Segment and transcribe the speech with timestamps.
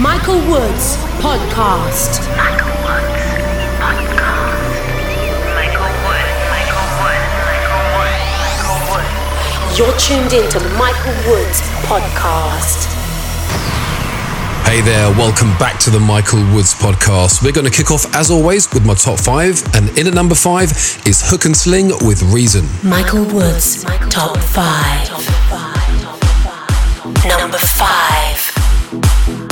[0.00, 2.20] Michael Woods Podcast.
[9.74, 12.86] You're tuned into Michael Woods Podcast.
[14.66, 17.42] Hey there, welcome back to the Michael Woods podcast.
[17.42, 20.34] We're going to kick off, as always, with my top five, and in at number
[20.34, 20.72] five
[21.06, 22.66] is Hook N Sling with Reason.
[22.82, 25.08] Michael Woods, top five.
[27.24, 29.45] Number five.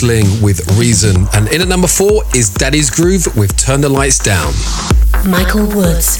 [0.00, 1.26] Sling with Reason.
[1.34, 4.54] And in at number four is Daddy's Groove with Turn the Lights Down.
[5.28, 6.19] Michael Woods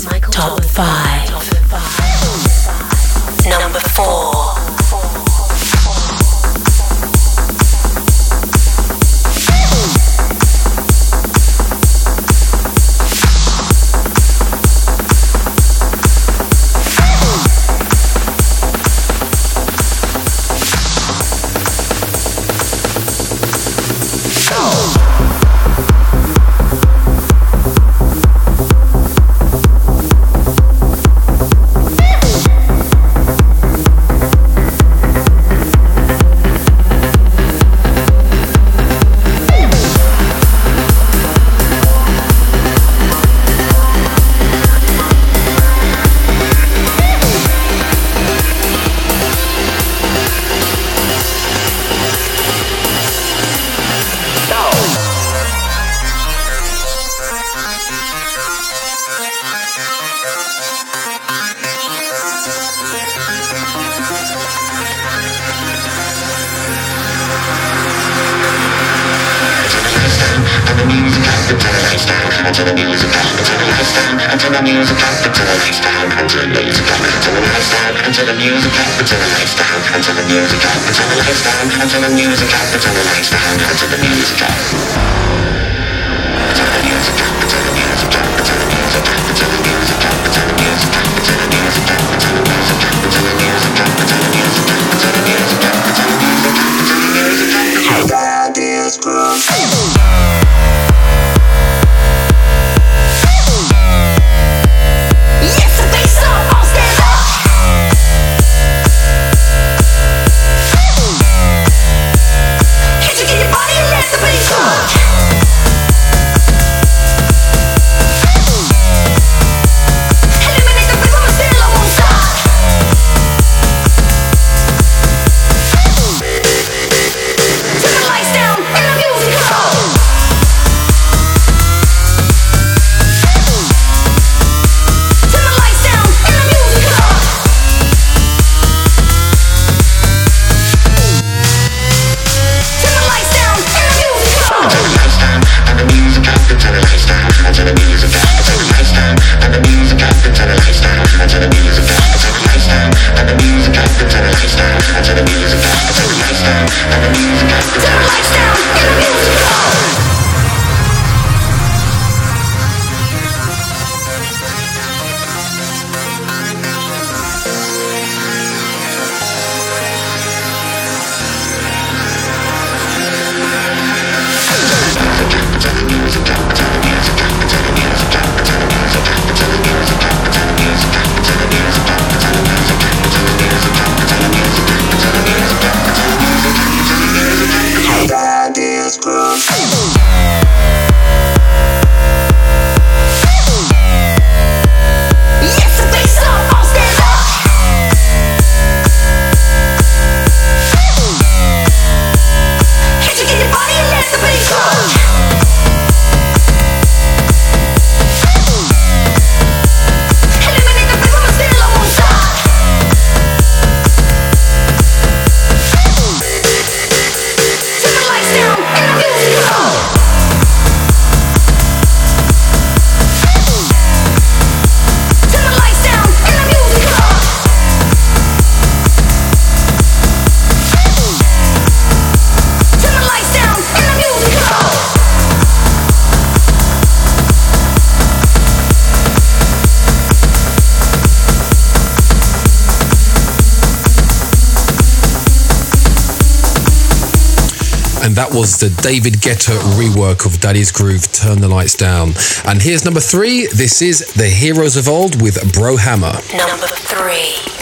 [248.11, 252.13] and that was the David Guetta rework of Daddy's Groove, Turn the Lights Down.
[252.45, 253.47] And here's number three.
[253.55, 256.15] This is The Heroes of Old with Bro Hammer.
[256.35, 257.60] Number three.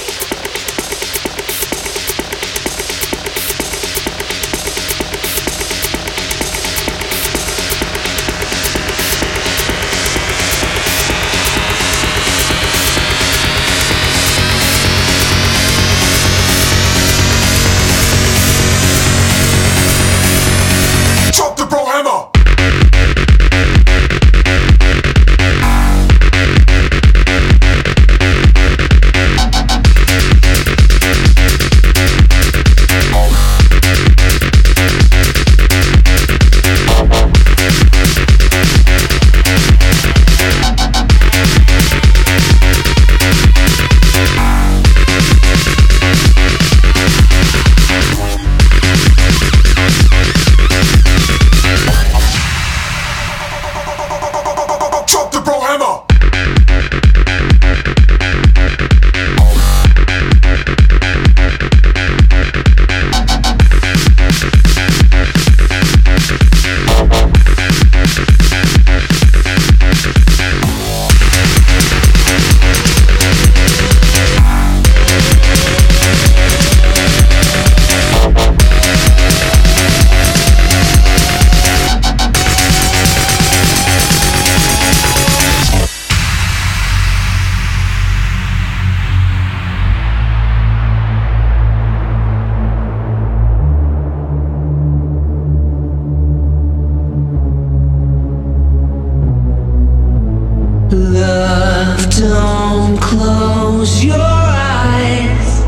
[102.18, 105.62] Don't close your eyes.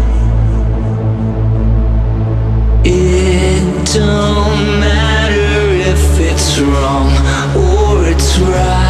[2.85, 3.63] It
[3.95, 7.13] don't matter if it's wrong
[7.57, 8.90] or it's right.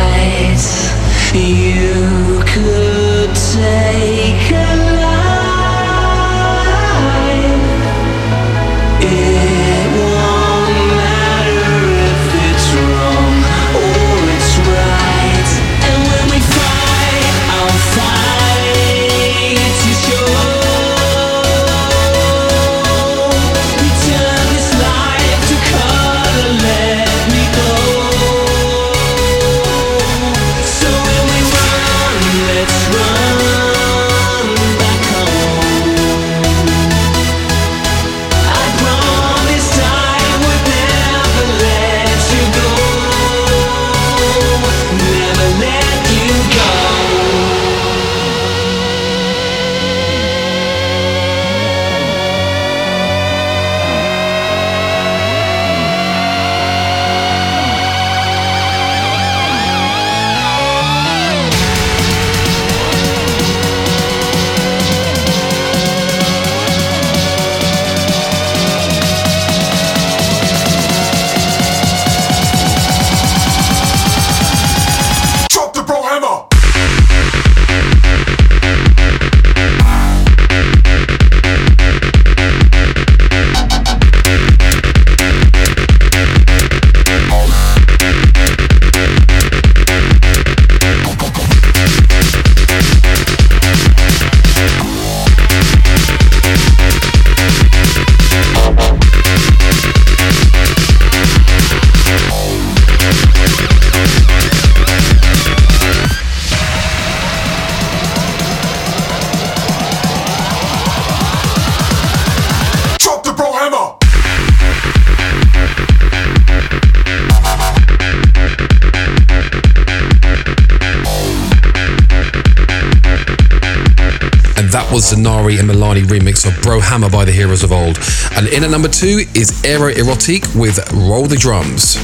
[125.01, 127.99] was Zanari and Milani remix of Bro Hammer by the Heroes of Old.
[128.33, 131.97] And in at number two is Aero Erotique with Roll the Drums.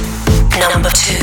[0.57, 1.17] Number two.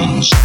[0.00, 0.39] songs.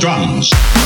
[0.00, 0.79] Drums.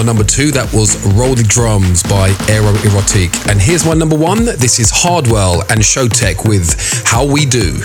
[0.00, 0.50] My number two.
[0.50, 3.36] That was Roll the Drums by Aero Erotic.
[3.50, 4.46] And here's my number one.
[4.46, 7.82] This is Hardwell and Showtek with How We Do.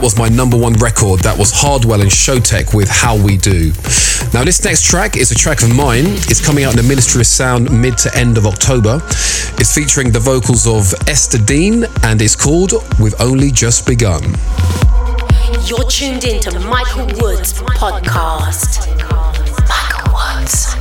[0.00, 1.20] That was my number one record.
[1.20, 3.70] That was Hardwell and Showtek with How We Do.
[4.32, 6.06] Now, this next track is a track of mine.
[6.24, 9.02] It's coming out in the Ministry of Sound mid to end of October.
[9.60, 14.22] It's featuring the vocals of Ester Dean and it's called We've Only Just Begun.
[15.66, 18.88] You're tuned in to Michael Woods Podcast.
[19.68, 20.79] Michael Woods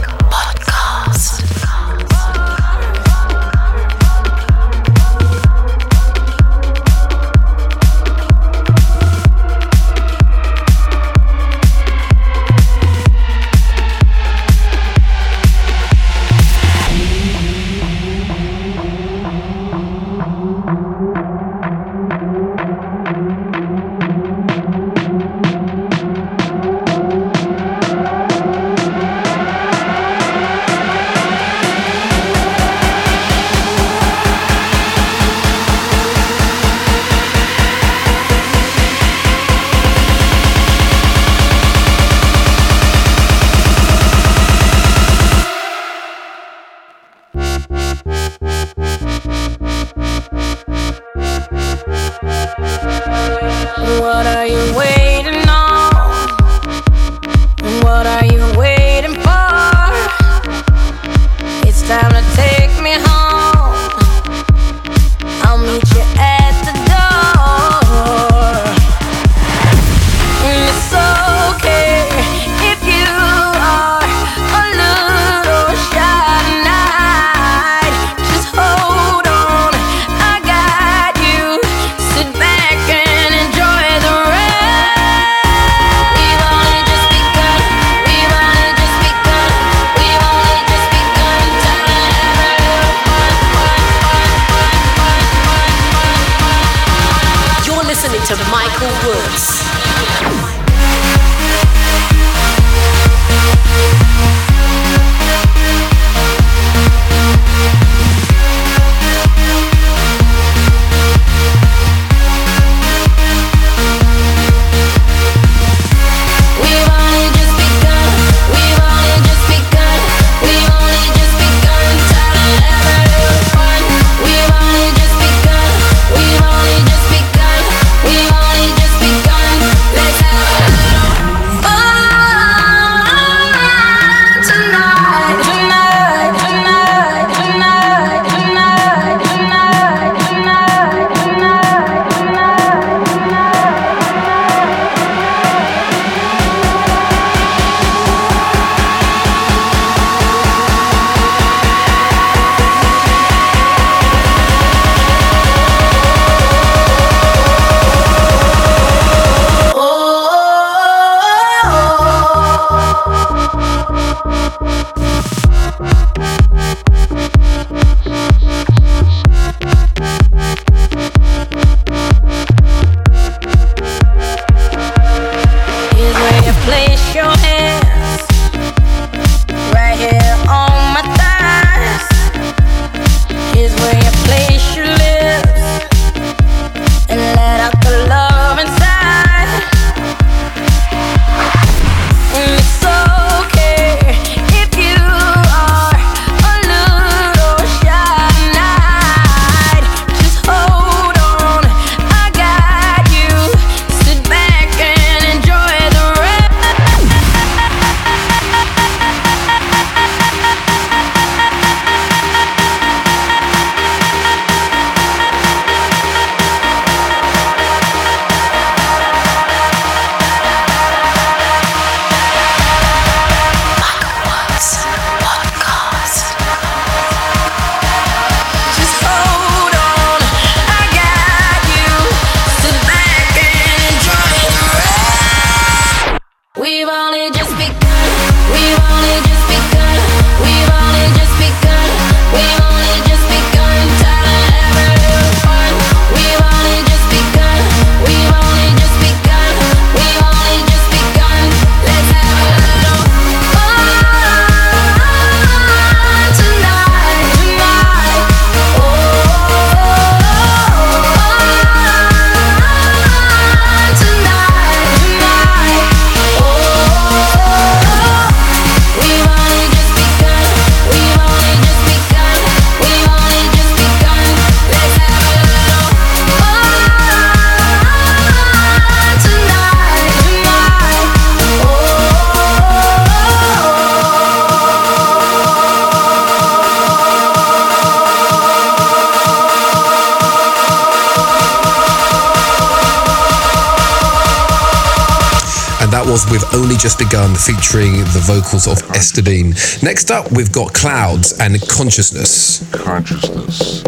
[296.09, 299.53] was with Only Just Begun featuring the vocals of Ester Dean.
[299.83, 303.83] Next up, we've got Clouds and consciousness, consciousness,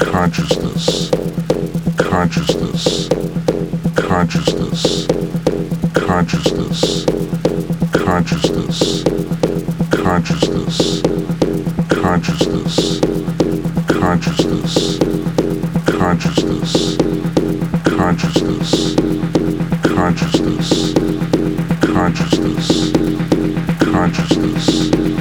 [0.00, 1.10] consciousness,
[1.96, 3.08] consciousness,
[3.94, 5.06] consciousness,
[5.94, 7.04] consciousness,
[7.92, 9.04] consciousness,
[9.94, 11.02] consciousness,
[11.88, 12.98] consciousness,
[13.86, 14.98] consciousness,
[15.86, 16.96] consciousness,
[17.84, 18.96] consciousness,
[19.84, 21.07] consciousness,
[21.98, 22.92] consciousness,
[23.80, 25.17] consciousness,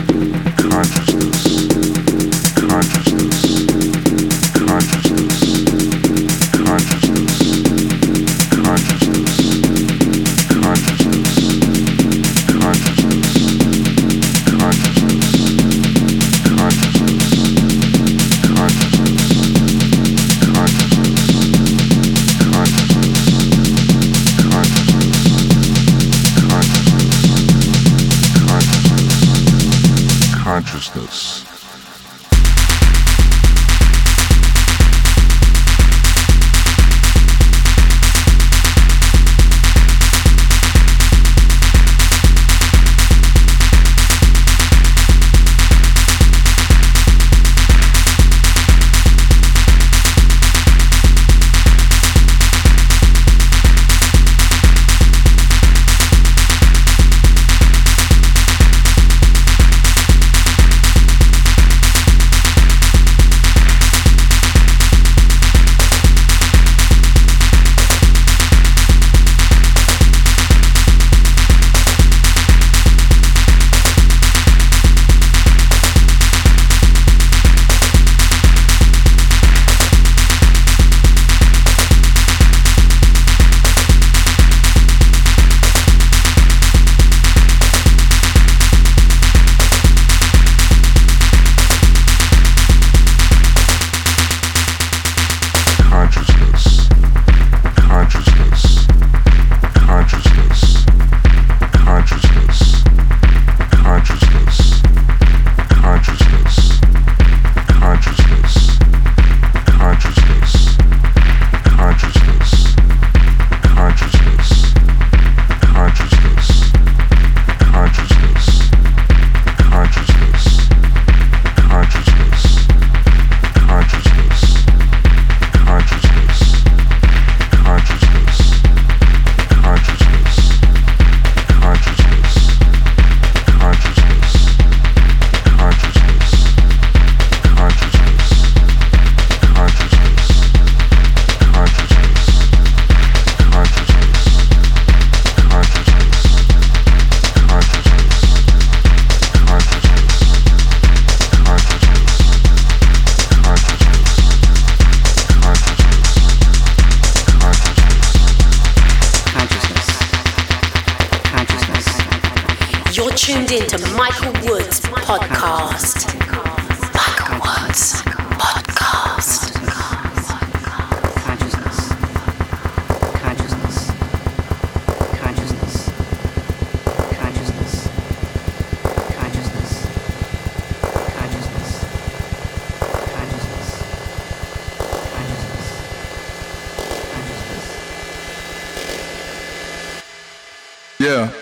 [191.08, 191.37] Yeah.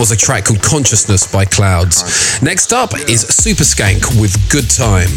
[0.00, 2.40] was a track called Consciousness by Clouds.
[2.40, 5.10] Next up is Super Skank with Good Time.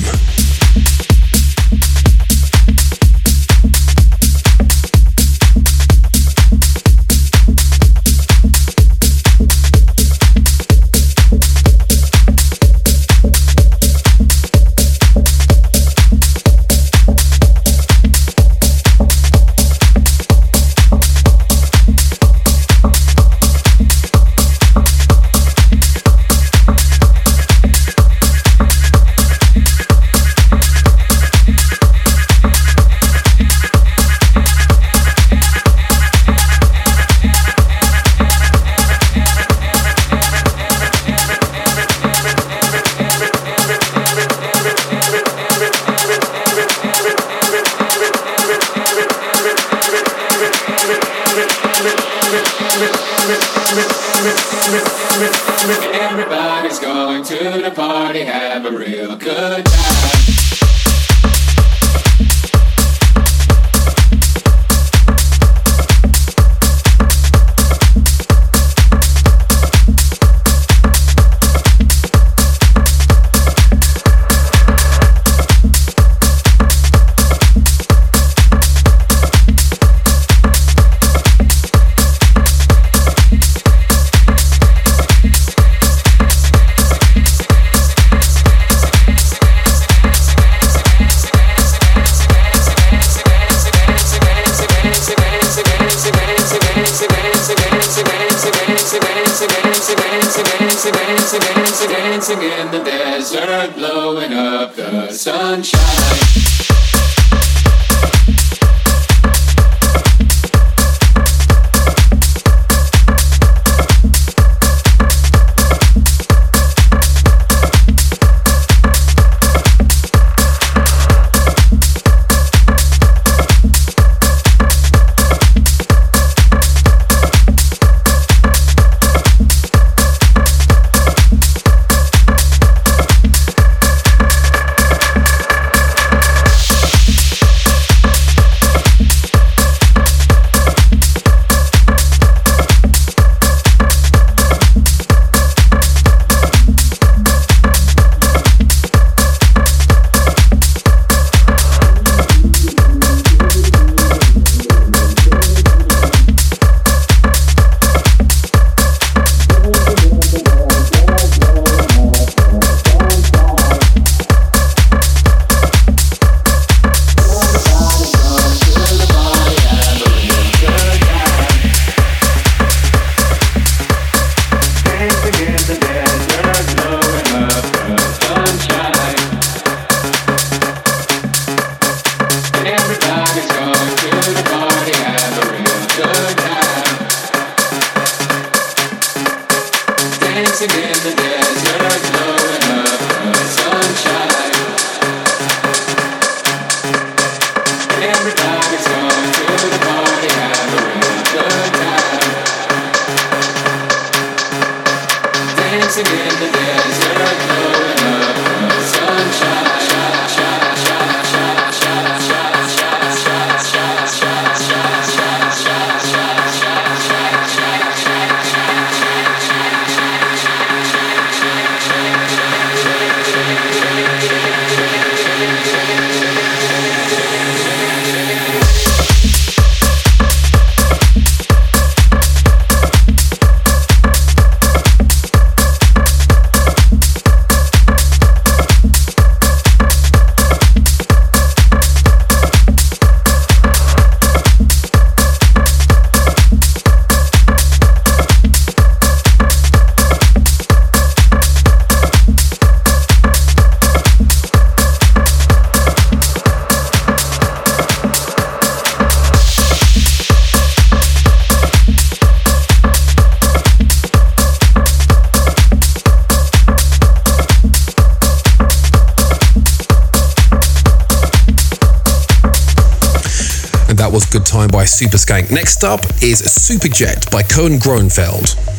[274.93, 275.49] Super Skank.
[275.49, 278.72] Next up is Superjet by Cohen Groeneveld.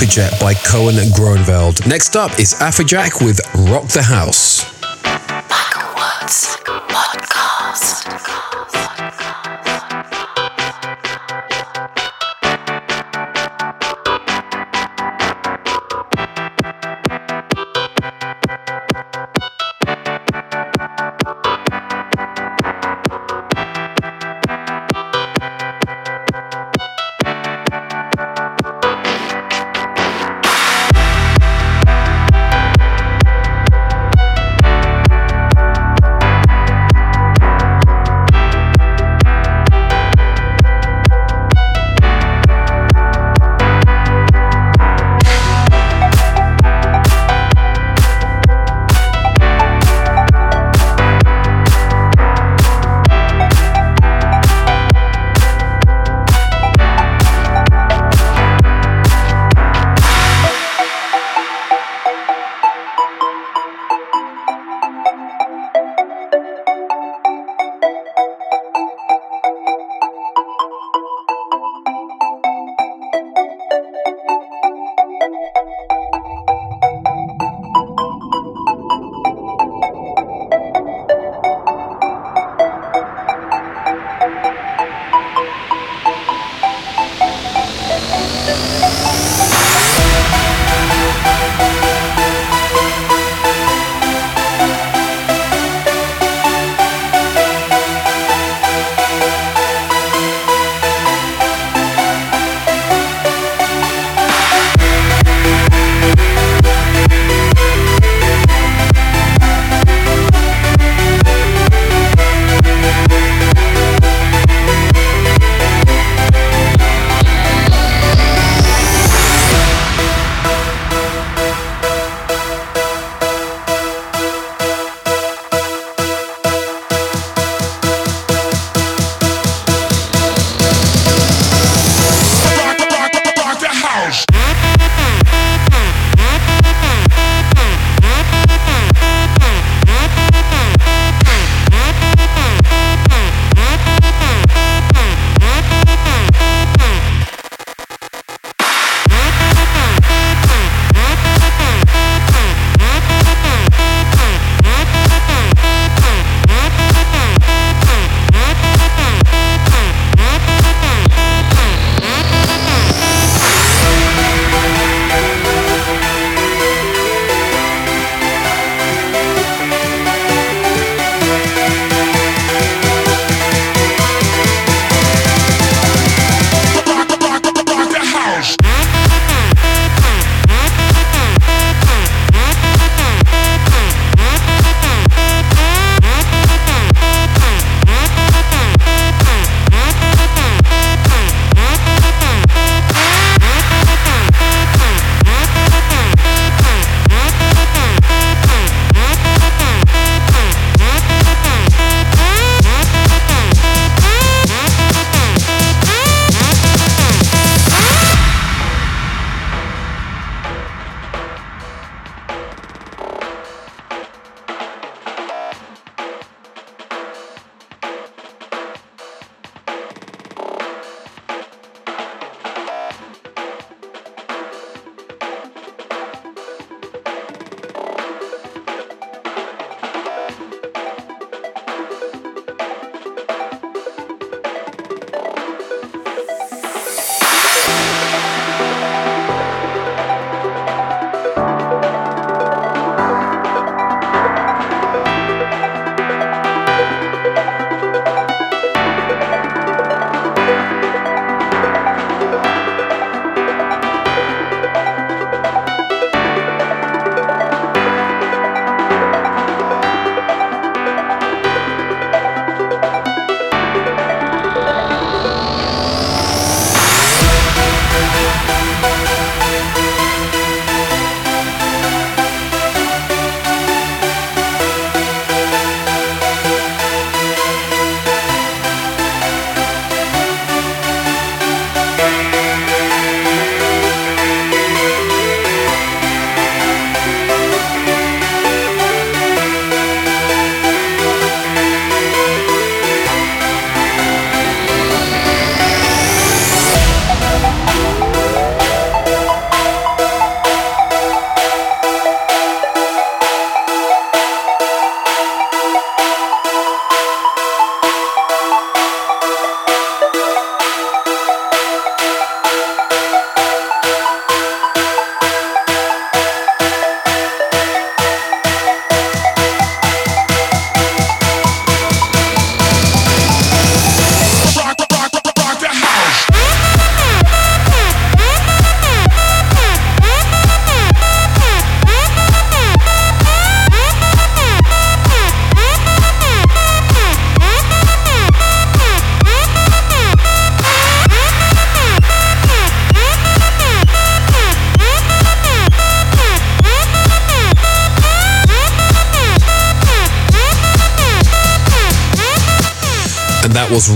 [0.00, 1.86] Superjet by Cohen Groeneveld.
[1.86, 3.38] Next up is Afrojack with
[3.70, 4.49] Rock the House.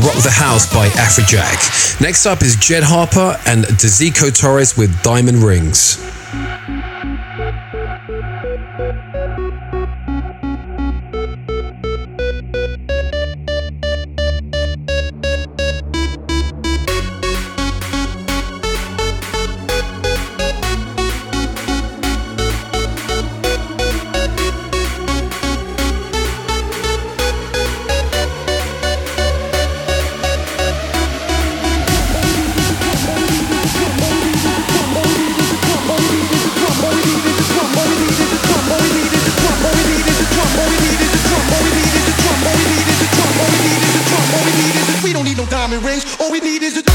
[0.03, 2.01] Rock the House by Afrojack.
[2.01, 6.04] Next up is Jed Harper and Dezico Torres with Diamond Rings.
[46.35, 46.94] We need is a.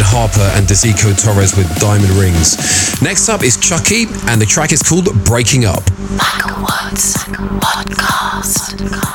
[0.00, 3.02] Jed Harper and Dezico Torres with Diamond Rings.
[3.02, 5.82] Next up is Chuckie, and the track is called Breaking Up.
[6.16, 7.16] Michael Woods
[7.60, 9.09] Podcast.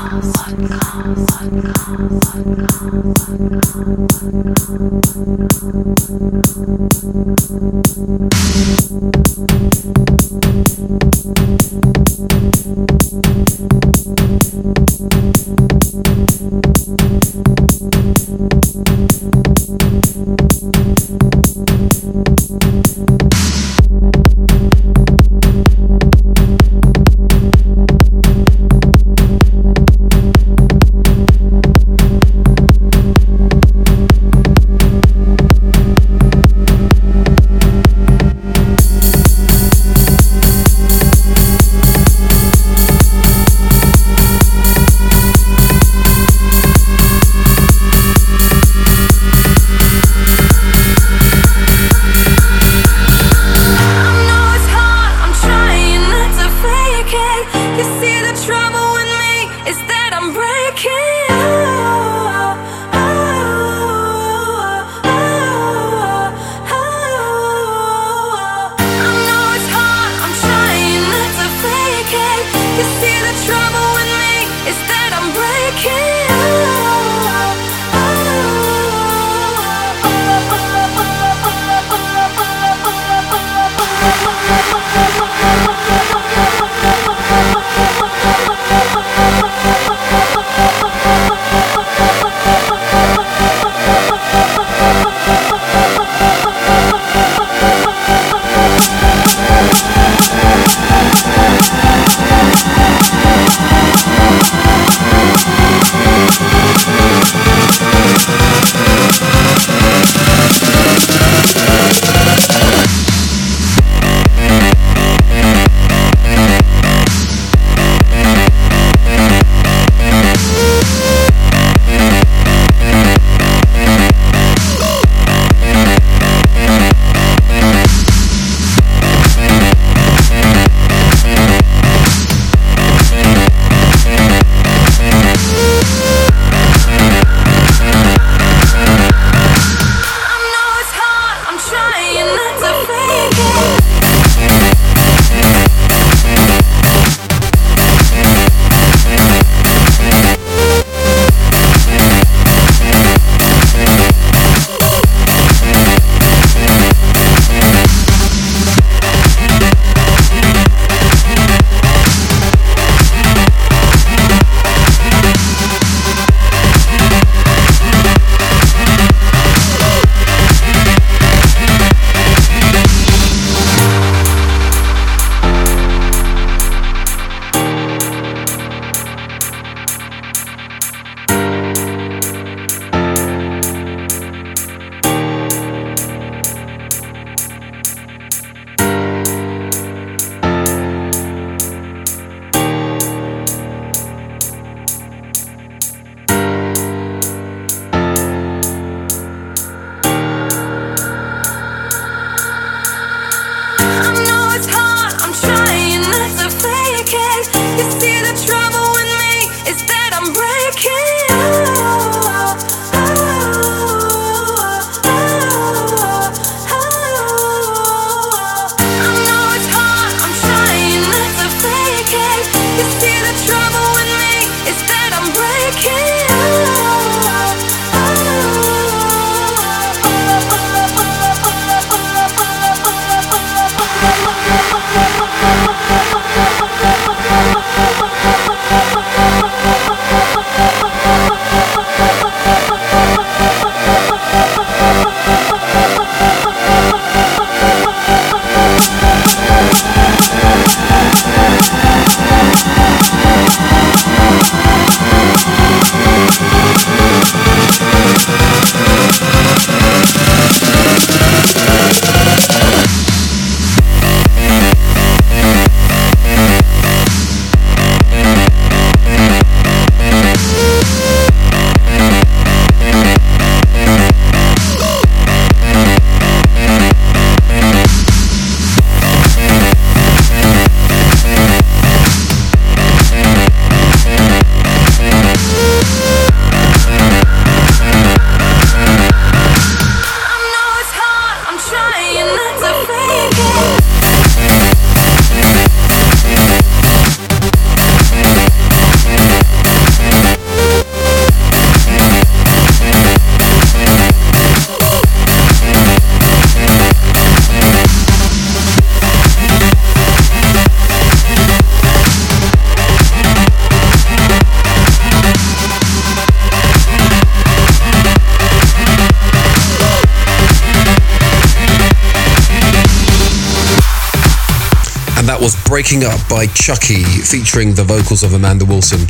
[325.76, 329.01] Breaking Up by Chuckie, featuring the vocals of Amanda Wilson.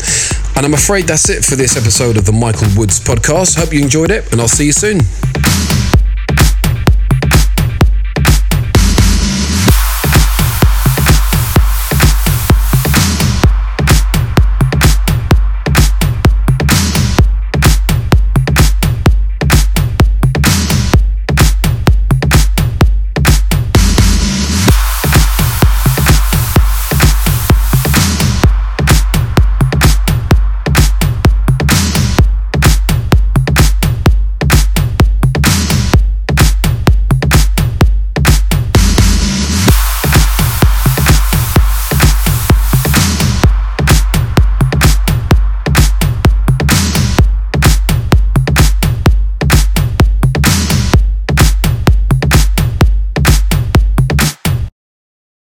[0.55, 3.59] And I'm afraid that's it for this episode of the Michael Woods podcast.
[3.59, 5.01] Hope you enjoyed it, and I'll see you soon.